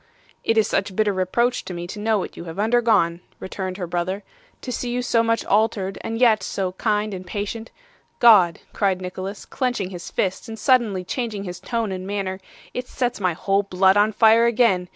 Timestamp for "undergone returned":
2.57-3.77